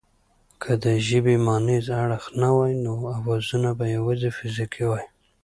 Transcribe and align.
که 0.61 0.71
د 0.83 0.85
ژبې 1.07 1.35
مانیز 1.45 1.85
اړخ 2.01 2.23
نه 2.41 2.49
وای 2.55 2.73
نو 2.85 2.93
اوازونه 3.17 3.69
به 3.77 3.85
یواځې 3.95 4.29
فزیکي 4.37 4.83
وای 4.89 5.05